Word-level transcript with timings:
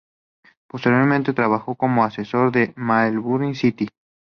Posteriormente, 0.67 1.31
trabajó 1.31 1.75
como 1.75 2.03
asesor 2.03 2.51
del 2.51 2.73
Melbourne 2.75 3.53
City. 3.53 3.87